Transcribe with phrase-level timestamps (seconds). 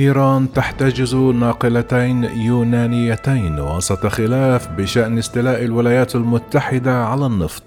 [0.00, 7.62] إيران تحتجز ناقلتين يونانيتين وسط خلاف بشأن استيلاء الولايات المتحدة على النفط.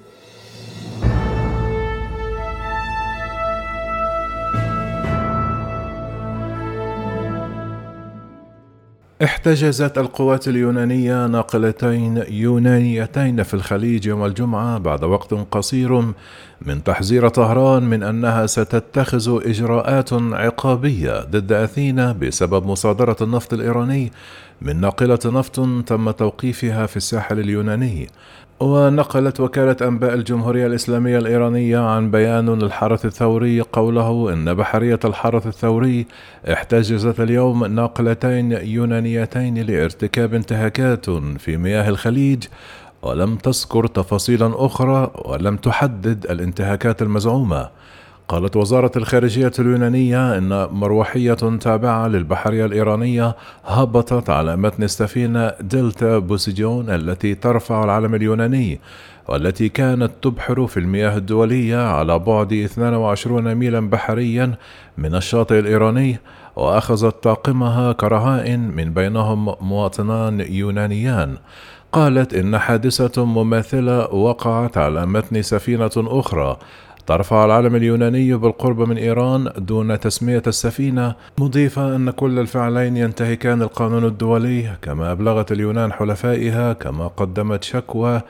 [9.23, 16.13] احتجزت القوات اليونانية ناقلتين يونانيتين في الخليج يوم الجمعة بعد وقت قصير
[16.61, 24.11] من تحذير طهران من أنها ستتخذ إجراءات عقابية ضد أثينا بسبب مصادرة النفط الإيراني
[24.61, 28.07] من ناقلة نفط تم توقيفها في الساحل اليوناني.
[28.61, 36.05] ونقلت وكالة أنباء الجمهورية الإسلامية الإيرانية عن بيان للحرس الثوري قوله إن بحرية الحرس الثوري
[36.53, 42.43] احتجزت اليوم ناقلتين يونانيتين لارتكاب انتهاكات في مياه الخليج
[43.01, 47.69] ولم تذكر تفاصيلا أخرى ولم تحدد الانتهاكات المزعومة.
[48.31, 53.35] قالت وزارة الخارجية اليونانية إن مروحية تابعة للبحرية الإيرانية
[53.65, 58.79] هبطت على متن السفينة دلتا بوسيديون التي ترفع العلم اليوناني
[59.27, 64.55] والتي كانت تبحر في المياه الدولية على بعد 22 ميلا بحريا
[64.97, 66.19] من الشاطئ الإيراني
[66.55, 71.37] وأخذت طاقمها كرهائن من بينهم مواطنان يونانيان.
[71.91, 76.57] قالت إن حادثة مماثلة وقعت على متن سفينة أخرى
[77.07, 84.05] ترفع العلم اليوناني بالقرب من إيران دون تسمية السفينة مضيفة أن كل الفعلين ينتهكان القانون
[84.05, 88.21] الدولي كما أبلغت اليونان حلفائها كما قدمت شكوى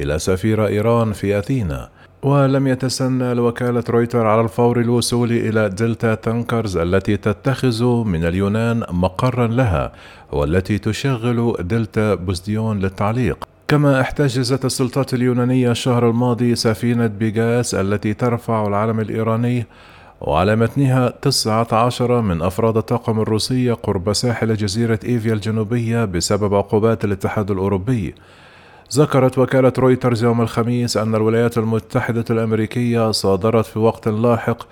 [0.00, 1.88] إلى سفير إيران في أثينا.
[2.22, 9.46] ولم يتسنى لوكالة رويتر على الفور الوصول إلى دلتا تانكرز التي تتخذ من اليونان مقرا
[9.46, 9.92] لها
[10.32, 13.44] والتي تشغل دلتا بوزديون للتعليق.
[13.68, 19.66] كما احتجزت السلطات اليونانية الشهر الماضي سفينة بيغاس التي ترفع العلم الإيراني
[20.20, 27.50] وعلى متنها 19 من أفراد الطاقم الروسي قرب ساحل جزيرة إيفيا الجنوبية بسبب عقوبات الاتحاد
[27.50, 28.14] الأوروبي.
[28.92, 34.66] ذكرت وكالة رويترز يوم الخميس أن الولايات المتحدة الأمريكية صادرت في وقت لاحق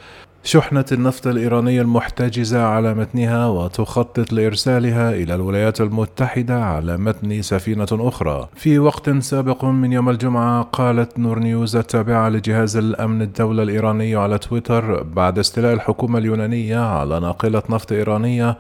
[0.44, 8.48] شحنة النفط الإيرانية المحتجزة على متنها وتخطط لإرسالها إلى الولايات المتحدة على متن سفينة أخرى.
[8.56, 14.38] في وقت سابق من يوم الجمعة قالت نور نيوز التابعة لجهاز الأمن الدولة الإيراني على
[14.38, 18.56] تويتر بعد استيلاء الحكومة اليونانية على ناقلة نفط إيرانية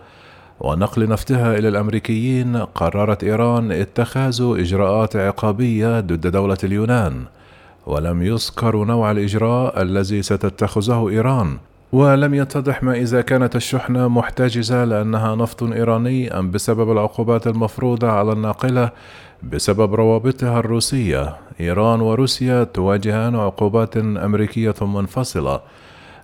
[0.60, 7.24] ونقل نفطها إلى الأمريكيين قررت إيران اتخاذ إجراءات عقابية ضد دولة اليونان
[7.86, 11.58] ولم يذكر نوع الإجراء الذي ستتخذه إيران.
[11.92, 18.32] ولم يتضح ما إذا كانت الشحنة محتجزة لأنها نفط إيراني أم بسبب العقوبات المفروضة على
[18.32, 18.90] الناقلة
[19.42, 21.36] بسبب روابطها الروسية.
[21.60, 25.60] إيران وروسيا تواجهان عقوبات أمريكية منفصلة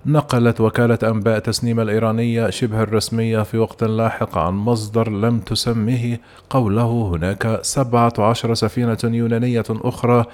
[0.06, 6.19] نقلت وكالة أنباء تسنيم الإيرانية شبه الرسمية في وقت لاحق عن مصدر لم تسمه
[6.50, 10.25] قوله هناك 17 سفينة يونانية أخرى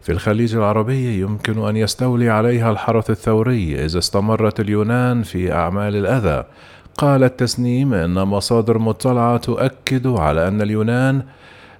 [0.00, 6.44] في الخليج العربي يمكن أن يستولي عليها الحرث الثوري إذا استمرت اليونان في أعمال الأذى.
[6.98, 11.22] قال التسنيم إن مصادر مطلعة تؤكد على أن اليونان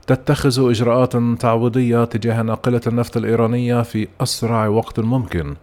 [0.06, 5.54] تتخذ إجراءات تعويضية تجاه ناقلة النفط الإيرانية في أسرع وقت ممكن.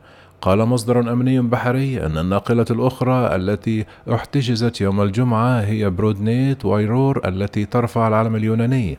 [0.41, 7.65] قال مصدر أمني بحري أن الناقلة الأخرى التي احتجزت يوم الجمعة هي برودنيت وايرور التي
[7.65, 8.97] ترفع العلم اليوناني.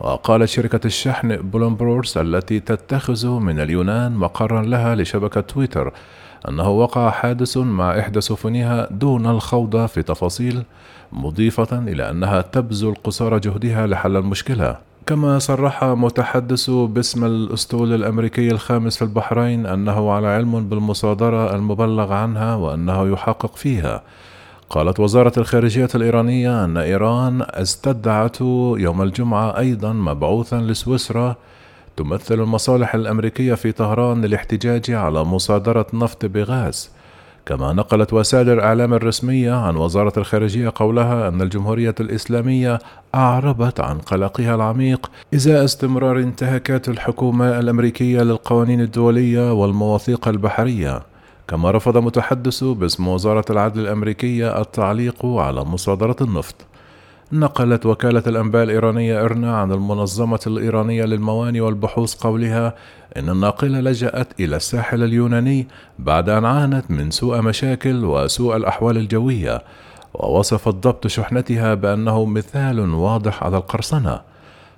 [0.00, 5.92] وقالت شركة الشحن بولومبورس التي تتخذ من اليونان مقرا لها لشبكة تويتر
[6.48, 10.62] أنه وقع حادث مع إحدى سفنها دون الخوض في تفاصيل
[11.12, 14.76] مضيفة إلى أنها تبذل قصارى جهدها لحل المشكلة.
[15.06, 22.54] كما صرح متحدث باسم الأسطول الأمريكي الخامس في البحرين أنه على علم بالمصادرة المبلغ عنها
[22.54, 24.02] وأنه يحقق فيها.
[24.70, 31.36] قالت وزارة الخارجية الإيرانية أن إيران استدعت يوم الجمعة أيضا مبعوثا لسويسرا
[31.96, 36.90] تمثل المصالح الأمريكية في طهران للاحتجاج على مصادرة نفط بغاز.
[37.46, 42.78] كما نقلت وسائل الإعلام الرسمية عن وزارة الخارجية قولها أن الجمهورية الإسلامية
[43.14, 51.02] أعربت عن قلقها العميق إزاء استمرار انتهاكات الحكومة الأمريكية للقوانين الدولية والمواثيق البحرية.
[51.48, 56.54] كما رفض متحدث باسم وزارة العدل الأمريكية التعليق على مصادرة النفط.
[57.32, 62.74] نقلت وكالة الأنباء الإيرانية إرنا عن المنظمة الإيرانية للمواني والبحوث قولها
[63.16, 65.68] إن الناقلة لجأت إلى الساحل اليوناني
[65.98, 69.62] بعد أن عانت من سوء مشاكل وسوء الأحوال الجوية
[70.14, 74.20] ووصفت ضبط شحنتها بأنه مثال واضح على القرصنة.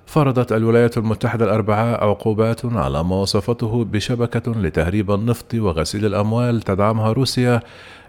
[0.05, 7.59] فرضت الولايات المتحدة الأربعاء عقوبات على ما وصفته بشبكة لتهريب النفط وغسيل الأموال تدعمها روسيا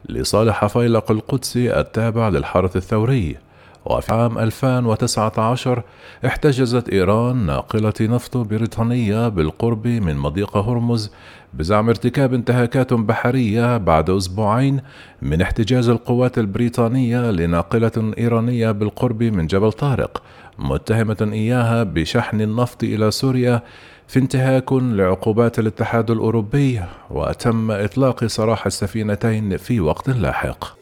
[0.08, 3.47] لصالح فيلق القدس التابع للحرس الثوري.
[3.88, 5.82] وفي عام 2019
[6.26, 11.10] احتجزت إيران ناقلة نفط بريطانية بالقرب من مضيق هرمز
[11.54, 14.80] بزعم ارتكاب انتهاكات بحرية بعد أسبوعين
[15.22, 20.22] من احتجاز القوات البريطانية لناقلة إيرانية بالقرب من جبل طارق
[20.58, 23.62] متهمة إياها بشحن النفط إلى سوريا
[24.08, 30.78] في انتهاك لعقوبات الاتحاد الأوروبي وتم إطلاق سراح السفينتين في وقت لاحق.